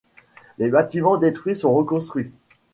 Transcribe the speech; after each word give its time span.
Les 0.57 0.69
bâtiments 0.69 1.17
détruits 1.17 1.55
sont 1.55 1.75
reconstruits. 1.75 2.31